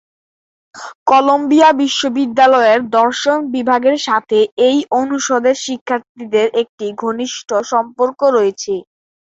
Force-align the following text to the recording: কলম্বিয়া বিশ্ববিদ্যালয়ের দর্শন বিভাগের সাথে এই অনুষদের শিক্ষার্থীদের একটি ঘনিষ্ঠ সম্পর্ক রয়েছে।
কলম্বিয়া 1.07 1.69
বিশ্ববিদ্যালয়ের 1.81 2.81
দর্শন 2.97 3.37
বিভাগের 3.53 3.97
সাথে 4.07 4.37
এই 4.67 4.77
অনুষদের 4.99 5.55
শিক্ষার্থীদের 5.65 6.47
একটি 6.61 6.85
ঘনিষ্ঠ 7.01 7.49
সম্পর্ক 7.71 8.19
রয়েছে। 8.35 8.73